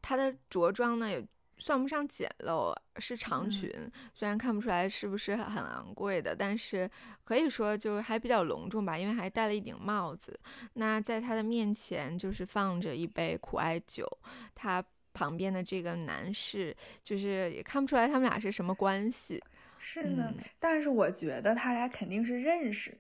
[0.01, 1.27] 她的着装呢也
[1.59, 3.71] 算不上简陋，是长裙，
[4.15, 6.91] 虽然看不出来是不是很昂贵的，但是
[7.25, 10.39] 可以说就是还比较隆重吧，因为还戴了一顶帽子。
[10.75, 14.07] 那在他的面前就是放着一杯苦艾酒，
[14.55, 14.85] 他。
[15.15, 19.43] 旁边的这个男士，就是也看不出来他们俩是什么关系。
[19.77, 22.97] 是的，但是我觉得他俩肯定是认识，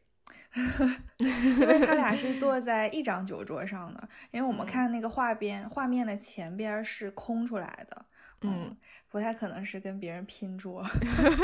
[1.18, 4.08] 因为他俩是坐在一张酒桌上的。
[4.32, 7.97] 因为我们看那个画边，画面的前边是空出来的，
[8.42, 8.76] 嗯，
[9.08, 10.82] 不太可能是跟别人拼桌。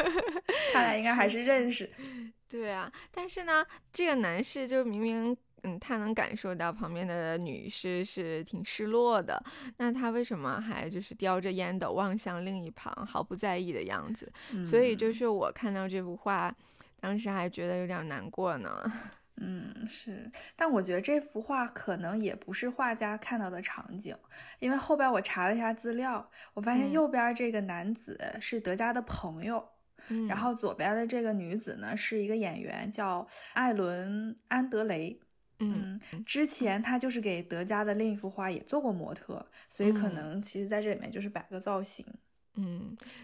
[0.72, 1.90] 他俩应该还是认识。
[2.48, 5.36] 对啊，但是呢，这个男士就明明。
[5.66, 9.42] 嗯，他能感受到旁边的女士是挺失落的，
[9.78, 14.30] 那他为什么还就是叼着烟斗望向另一旁，毫不在意的样子？
[14.62, 16.54] 所以就是我看到这幅画，
[17.00, 18.92] 当时还觉得有点难过呢。
[19.36, 24.16] 嗯，是，但我觉得这幅画可能也不是画家看到的场景，
[24.60, 29.68] 因为后边我查了一下资料，我发现右边这个男子是德加的朋友，
[30.28, 35.20] 然后左边的这个女子呢是一个演员，叫艾伦安德雷，
[35.58, 42.06] 嗯，之前他就是给德加的另一幅画也做过模特，所以可能其实在这里面就是摆个造型。
[42.08, 42.18] 嗯，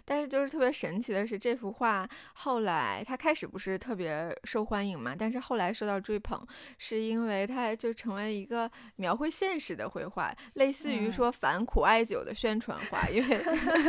[0.05, 6.45] 但是就是特别神奇的是，这幅画后来它开始不是特别受欢迎嘛，但是后来受到追捧，
[6.79, 13.40] 是因为它就成为一个描绘现实的绘画，类似于说反苦艾酒的宣传画，因为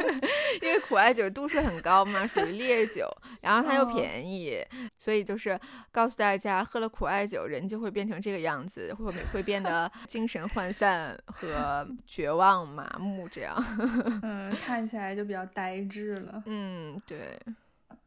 [0.61, 3.09] 因为苦艾酒度数很高嘛，属于烈酒，
[3.41, 4.63] 然后它又便宜，
[4.97, 5.59] 所以就是
[5.91, 13.55] 告诉大家，喝了苦艾酒人就会变成这个样子，会会变得 精神涣散和绝望麻木这样。
[14.21, 15.30] 嗯，看起来就。
[15.31, 17.39] 比较呆滞了，嗯，对，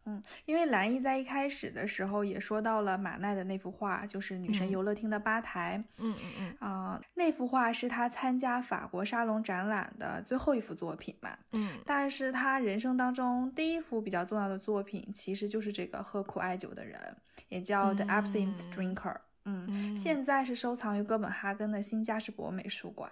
[0.04, 17.00] 嗯，因为兰姨在一开始的时候也说到了马奈的那幅画，就是女神游乐厅的吧台，嗯嗯嗯，啊，那幅画是他参加法国沙龙展览的最后一幅作品嘛，嗯，但是他人生当中第一幅比较重要的作品其实就是这个喝苦艾酒的人，
[17.48, 23.10] 也叫 The Absinthe Drinker，嗯，现在是收藏于哥本哈根的新加士伯美术馆。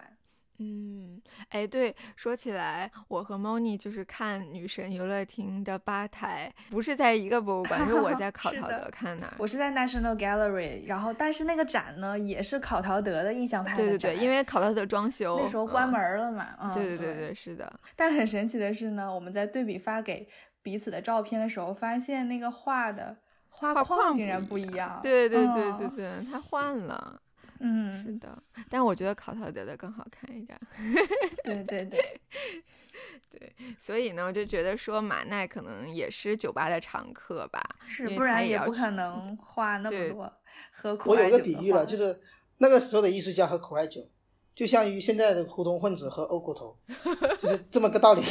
[0.59, 17.71] 嗯，哎，对，说起来，我和 Moni 就是看女神游乐厅的吧台，不是在一个博物馆，是我在 考陶德看的，我是在 National Gallery，然后但是那个展呢，也是考陶德的印象派的对对对，因为考陶德装修，那时候关门了嘛，嗯，对对对对，是的。
[17.95, 20.27] 但很神奇的是呢，我们在对比发给
[20.61, 23.17] 彼此的照片的时候，发现那个画的
[23.49, 27.19] 画框竟然不一样，对对对对对，他换了。
[27.65, 28.37] 嗯，是的，
[28.69, 30.59] 但我觉得考陶德的更好看一点。
[31.43, 32.19] 对对对
[33.31, 40.33] 对，所以呢，我就觉得说马奈可能也是酒吧的常客吧，是，不然也不可能画那么多
[40.71, 42.21] 喝苦我有个比喻了，就是
[42.57, 44.07] 那个时候的艺术家喝苦艾酒，
[44.53, 46.77] 就像于现在的胡同混子喝欧骨头，
[47.39, 48.21] 就是这么个道理。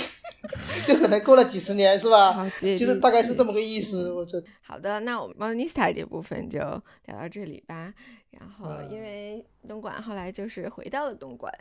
[0.86, 2.50] 就可能过了几十年，是吧？
[2.60, 4.10] 就是大概是这么个意思。
[4.10, 7.92] 我觉得好的，那我们 Monista 这部分就聊到这里吧。
[8.30, 11.52] 然后，因为东莞后来就是回到了东莞，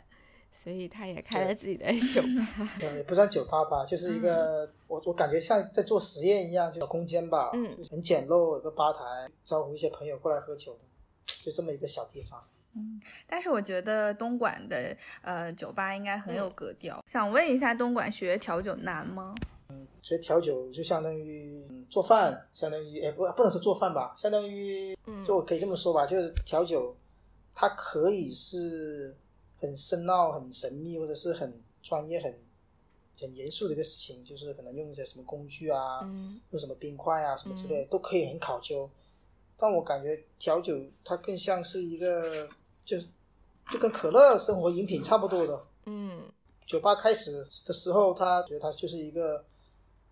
[0.64, 2.68] 所以他也开了自己的酒吧。
[2.80, 9.00] 对，也不算酒吧吧，就是一个我我感觉像在做实验一样，就空间吧，嗯，很简陋，有个吧台，
[9.44, 10.76] 招呼一些朋友过来喝酒，
[11.44, 12.42] 就这么一个小地方。
[12.74, 17.04] 嗯，但是我觉得东莞的呃酒吧应该很有格调。
[17.06, 19.34] 想问一下，东莞学调酒难吗？
[19.68, 26.96] 嗯，学调酒就相当于做饭，相当于哎不不能说做饭吧，相当于就我可以这么说吧，就是调酒，
[27.54, 29.14] 它可以是
[29.58, 32.34] 很深奥、很神秘，或者是很专业、很
[33.20, 36.00] 很严肃的一个事情，就是可能用一些什么工具啊，
[36.50, 38.88] 用什么冰块啊什么之类，都可以很考究。
[39.58, 42.48] 但我感觉调酒它更像是一个。
[42.84, 42.98] 就
[43.70, 46.22] 就跟可乐生活饮品差不多的，嗯，
[46.66, 49.44] 酒吧开始的时候，他觉得它就是一个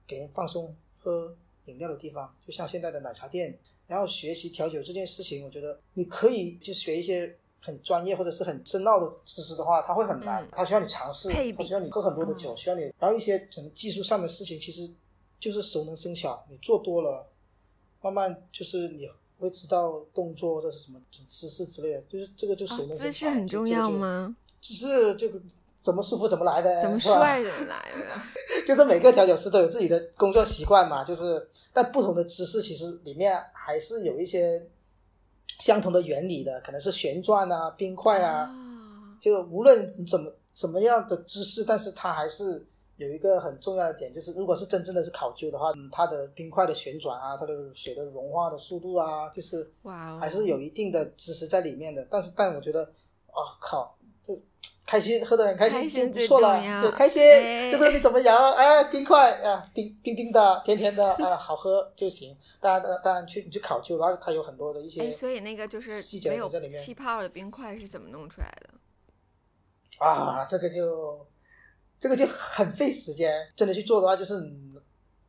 [0.07, 3.59] 给人放松喝饮料的地方，就像现在的奶茶店。
[3.87, 12.83] 然后学习调酒这件事情，我觉得你可以去学一些很专业或者是很深奥的知识的话，它会很难，它需要你尝试，它需要你喝很多的酒，需要你。
[13.01, 14.89] 然后一些可能技术上的事情，其实
[15.41, 17.27] 就是熟能生巧，你做多了，
[18.01, 19.11] 慢慢就是你。
[19.41, 24.35] 会知道动作或者是什么姿势之类的，就是这个就手能姿势很重要吗？
[24.61, 25.41] 只是这个
[25.81, 28.23] 怎么舒服怎么来呗，怎么帅怎么来呗。
[28.67, 34.63] 就是每个调酒师都有自己的工作习惯嘛，就是但不同的姿势其实里面还是有一些
[35.59, 38.55] 相同的原理的，可能是旋转啊、冰块啊，
[39.21, 42.65] 就无论怎么怎么样的姿势，但是它还是。
[43.01, 52.07] 有一个很重要的点，就是如果是真正的是考究的话，嗯，它的冰块的旋转啊，它的水的融化的速度啊，就是哇，还是有一定的知识在里面的。
[52.11, 52.85] 但是，但我觉得，
[53.29, 53.97] 啊靠，
[54.29, 54.39] 就
[54.85, 57.23] 开心，喝的很开心就不错了，就开心。
[57.73, 62.37] 就是你怎么摇，哎，冰块啊，冰冰冰的，甜甜的，啊， 好喝就行。
[62.61, 70.05] 当然，当然去你去考究，然后它有很多的一些，所以那个就是细节没有气泡的冰块是怎么弄出来的？
[70.05, 71.27] 啊，这个就。
[72.01, 74.43] 这个就很费时间，真的去做的话，就是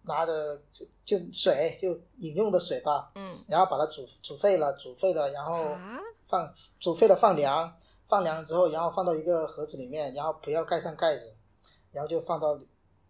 [0.04, 5.76] 拿着就就水，就饮用的水吧，嗯，然后把它煮煮沸了，煮沸了，然后
[6.28, 7.72] 放煮沸了放凉，
[8.08, 11.36] 放凉之后，然后放到一个盒子里面，然后不要盖上盖子，
[11.92, 12.58] 然后就放到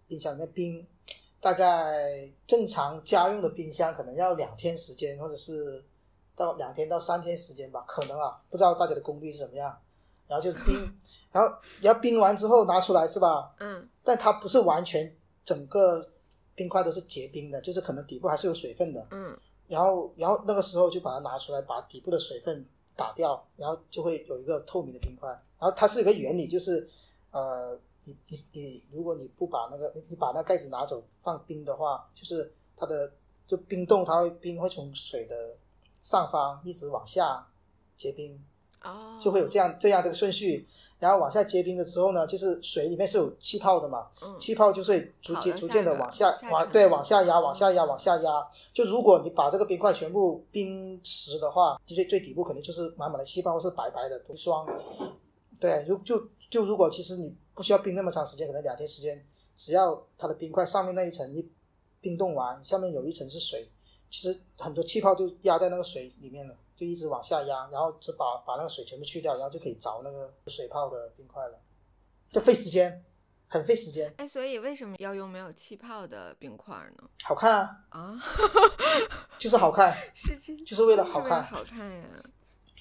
[0.08, 0.88] 冰箱里面冰，
[1.40, 5.86] 大概正常家用的冰箱可能要两天时间，或者是
[6.36, 9.80] 到两天到三天时间吧，可能啊，不知道大家的功率是怎么样。
[10.32, 10.76] 然后就冰，
[11.30, 13.54] 然后然后冰完之后拿出来是吧？
[13.60, 15.14] 嗯但它不是完全
[15.44, 16.02] 整个
[16.56, 19.06] 冰块都是结冰的，就是可能底部还是有水分的。
[19.12, 22.66] 嗯然后然后那个时候就把它拿出来，把底部的水分
[22.96, 25.30] 打掉，然后就会有一个透明的冰块。
[25.60, 26.90] 然后它是一个原理，就是
[27.32, 33.12] 呃，你你你，如果你不把那个你你把那盖子拿走放冰的话，就是它的
[33.48, 35.56] 就冰冻，它会冰会从水的
[36.02, 37.46] 上方一直往下
[37.96, 38.44] 结冰，
[38.84, 40.68] 哦，就会有这样这样的顺序。
[41.00, 48.48] 然后往下结冰的时候呢，就是水里面是有气泡的嘛，嗯气泡就会逐渐逐渐的往下下往对往下压，往下压，往下压。
[48.72, 54.64] 就如果你把这个冰块全部冰实的话，最最底部肯定就是满满的气泡，或是白白的冻霜。
[55.60, 59.26] 对，就就就如果其实你不需要冰那么长时间，可能两天时间，
[59.58, 61.44] 只要它的冰块上面那一层一
[62.00, 63.68] 冰冻完，下面有一层是水，
[64.12, 71.62] 其实很多气泡就压在那个水里面了，就一直往下压，然后只把把那个水全部去掉，然后就可以凿那个水泡的冰块了，
[72.32, 73.06] 就费时间，
[73.48, 77.08] 很费时间，哎，所以为什么要用没有气泡的冰块呢？
[77.24, 78.20] 好看啊，啊，
[79.38, 82.04] 就是好看， 是这就是为了好看好看呀。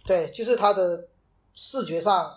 [0.06, 1.06] 对，就是它的
[1.52, 2.34] 视觉上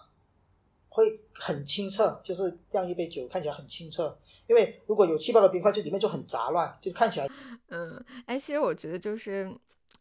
[0.90, 4.20] 会很清澈，就是酿一杯酒看起来很清澈。
[4.48, 7.30] 因为如果有气泡的冰块，就里面就很杂乱，就看起来
[7.70, 9.50] 嗯，哎，其实我觉得就是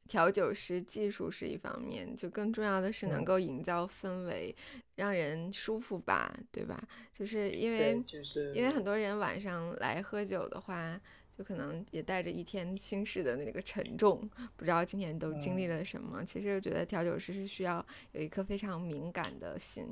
[0.09, 4.55] 调酒师技术是一方面，就更重要的是能嗯够营造氛围，
[4.97, 6.83] 让人舒服吧，对吧？
[7.15, 11.01] 就是因为，就是因为很多人晚上来喝酒的话，
[11.39, 16.25] 就可能也带着一天心事的那个沉重，不知道今天都经历嗯了什么。
[16.25, 19.87] 其实我觉得调酒师是需要有一颗非常敏感的心，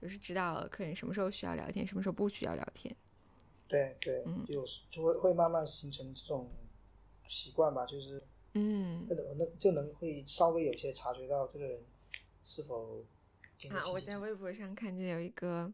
[0.00, 2.94] 就是知道客人什么时候需要聊天，什么时候不需要聊天。
[3.66, 6.48] 对对嗯，有时就会会慢慢形成这种
[7.26, 8.22] 习惯吧，就是
[8.58, 11.78] 嗯那那就能会稍微有些察觉到这个人
[12.42, 13.04] 是否
[13.70, 15.70] 啊，我在微博上看见有一个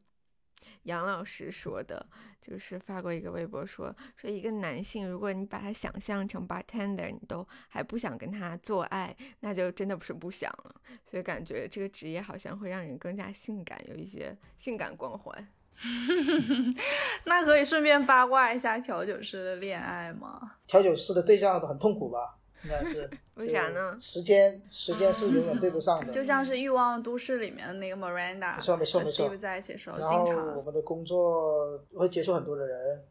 [0.85, 2.05] 杨老师说的，
[2.41, 10.75] 就是发过一个微博说，说一个男性，如果你把他想象成 bartender，你都还不想跟他做爱，那就真的不是不想了。
[11.05, 15.49] 所以感觉这个职业好像会让人更加性感，有一些性感光环。
[17.25, 20.59] 那可以顺便八卦一下调酒师的恋爱吗？
[20.67, 22.39] 调酒师的对象都很痛苦吧？
[22.65, 30.25] 应该是 为啥呢时间时间是永远对不上的， 就像是《欲望都市》里面的那个 Miranda，没错没错和没错 Steve 在一起的时候，然后
[30.57, 33.05] 我们的工作会接触很多的人，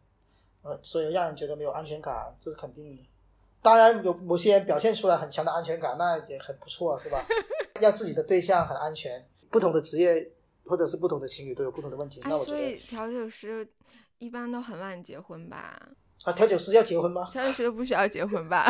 [0.64, 3.08] 呃，所以让人觉得没有安全感，这是肯定的。
[3.62, 7.24] 当然有某些人表现出来很强的安全感，那也很不错，是吧？
[7.82, 10.32] 要自己的对象很安全，不同的职业
[10.66, 12.20] 或者是不同的情侣都有不同的问题。
[12.24, 13.68] 哎那，我觉所以得调酒师
[14.20, 15.80] 一般都很晚结婚吧？
[16.24, 17.28] 啊，调酒师要结婚吗？
[17.32, 18.68] 调酒师都不需要结婚吧？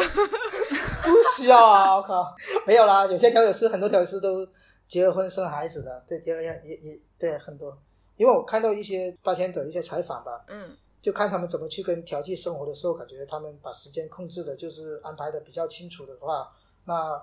[1.02, 1.95] 不需要啊！
[1.95, 2.36] 我靠，
[2.66, 4.47] 没有啦，有些调酒师很多调酒师都
[4.88, 7.78] 结了婚生孩子的，对，也也也也对很多。
[8.18, 16.52] 因为我看到一些八天的一些采访吧，嗯就看他们怎么去跟调剂生活的时候，感觉他们把时间控制的，就是安排的比较清楚的话，
[16.86, 17.20] 那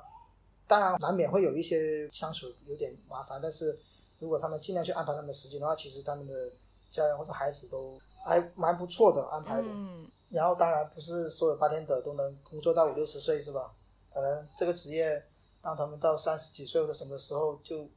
[0.67, 3.79] 当然难免会有一些相处有点麻烦，但是
[4.19, 6.51] 如果他们尽量去安排他们的时间的话，其实他们的
[6.91, 9.69] 家人或者孩子都还蛮不错的安排的。
[9.69, 13.75] 嗯然后当然不是所有八天的都能工作到五六十岁是吧？
[14.13, 15.25] 可能这个职业
[15.61, 17.89] 当他们到三十几岁或者什么时候，就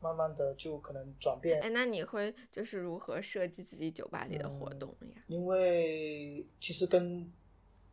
[0.00, 5.22] 慢慢的就可能转变哎，那你会就是如何设计自己酒吧里的活动呀？
[5.28, 7.30] 因为其实跟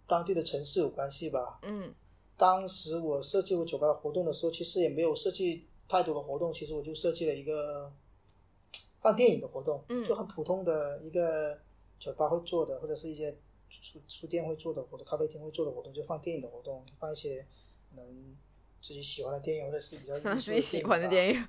[0.07, 1.59] 当地的城市有关系吧。
[1.63, 1.93] 嗯
[2.35, 7.91] 当时我设计我酒吧活动的时候，其实也没有设计太多的活动，其实我就设计了一个
[9.01, 11.59] 放电影的活动，嗯就很普通的一个
[11.99, 13.37] 酒吧会做的，或者是一些
[13.69, 17.45] 书书店会做的活动，咖啡厅会做的活动，就放电影的活动，放一些
[17.95, 18.05] 能
[18.81, 21.41] 自己喜欢的电影，或者是比较 自己喜欢的电影，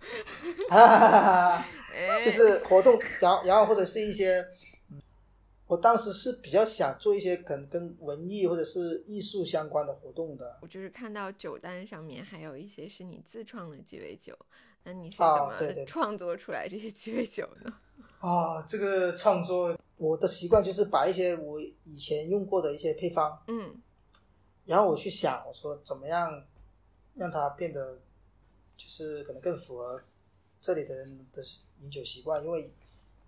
[0.68, 1.66] 吧，哈哈哈哈哈。
[1.92, 4.46] 哎，就是活动，然后然后或者是一些，
[4.90, 5.02] 嗯，
[5.66, 10.58] 我当时是比较想做一些跟跟文艺或者是艺术相关的活动的。
[10.62, 14.38] 我就是看到酒单上面还有一些是你自创的鸡尾酒，
[14.84, 17.72] 那你是怎么创作出来这些鸡尾酒呢？
[18.20, 23.78] 啊，这个创作我的习惯就是把一些我以前用过的一些配方，嗯。
[24.64, 26.42] 然后我去想，我说怎么样
[27.14, 27.98] 让它变得
[28.78, 30.01] 就是可能更符合
[30.59, 31.42] 这里的人的
[31.82, 32.72] 饮酒习惯，因为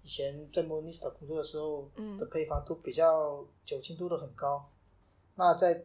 [0.03, 4.67] 以前在 Monista 工作的时候嗯的配方都比较酒精度都很高，
[5.35, 5.85] 那在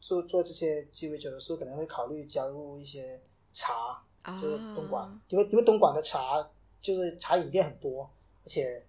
[0.00, 3.18] 做做这些鸡尾酒的时候，可能会考虑加入一些
[3.54, 6.46] 茶，啊，就是东莞，因为因为东莞的茶
[6.82, 8.10] 就是茶饮店很多，
[8.42, 8.84] 而且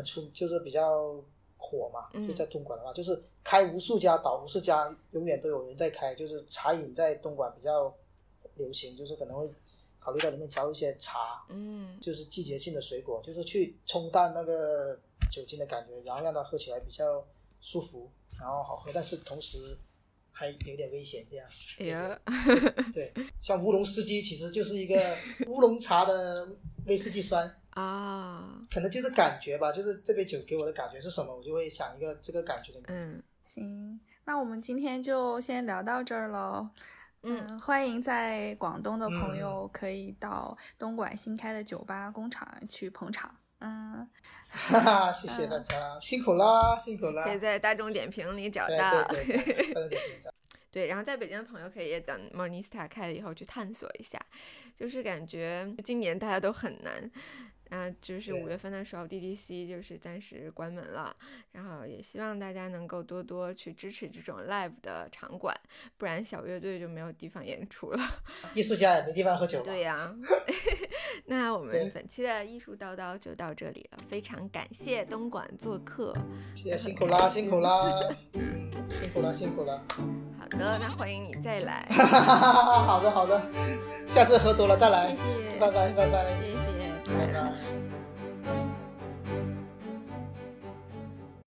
[0.00, 1.22] 很出，就是比较
[1.56, 2.08] 火嘛。
[2.14, 7.94] 嗯就在东莞的话，就是开无数家倒无数家，永远都有人在开，就是茶饮在东莞比较
[8.56, 9.50] 流行，就是可能会
[9.98, 14.98] 考虑到里面加入一些茶，嗯就是季节性的水果，就是去冲淡那个
[15.30, 17.24] 酒精的感觉，然后让它喝起来比较
[17.60, 19.76] 舒服，然后好喝，但是同时
[20.32, 21.46] 还有点危险这样。
[21.78, 22.20] 哎呀，
[22.92, 26.48] 对，像乌龙司机其实就是一个乌龙茶的
[26.86, 32.80] 威士忌酸，啊，可能就是感觉吧，就是这杯酒给我的感觉是什么，我就会想一个这个感觉的。
[32.88, 36.68] 嗯行，那我们今天就先聊到这儿喽。
[37.22, 43.34] 嗯，欢迎在广东的朋嗯友可以到东莞新开的酒吧工厂去捧场。
[43.58, 44.08] 嗯，
[44.48, 47.24] 哈哈，谢谢大家，辛苦啦，辛苦啦。
[47.24, 49.04] 可以在大众点评里找到。
[49.04, 50.30] 对对对，大众点评找
[50.72, 54.18] 对，然后在北京的朋友可以等 Monista 开了以后去探索一下，
[54.74, 57.10] 就是感觉今年大家都很难。
[57.70, 61.14] 啊，就是对五月份的时候，DDC 就是暂时关门了，
[61.52, 65.54] 然后也希望大家能够多多去支持这种 live 的场馆，
[65.96, 67.98] 不然小乐队就没有地方演出了。
[68.54, 69.62] 艺术家也没地方喝酒。
[69.62, 70.12] 对呀、
[71.26, 76.12] 那我们本期的艺术叨叨就到这里了，非常感谢东莞做客。
[76.54, 78.02] 谢谢辛苦啦，辛苦啦，
[78.32, 79.80] 嗯，辛苦啦，辛苦啦。
[80.40, 83.40] 好的，那欢迎你再来，哈哈哈哈哈，好的好的，
[84.08, 85.14] 下次喝多了再来。
[85.14, 87.32] 谢谢，拜拜拜拜谢谢，拜拜。
[87.32, 87.89] 拜。